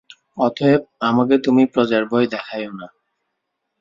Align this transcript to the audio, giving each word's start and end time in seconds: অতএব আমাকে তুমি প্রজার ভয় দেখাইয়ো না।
অতএব 0.37 0.81
আমাকে 1.01 1.35
তুমি 1.37 1.63
প্রজার 1.73 2.03
ভয় 2.05 2.27
দেখাইয়ো 2.27 2.71
না। 2.73 2.87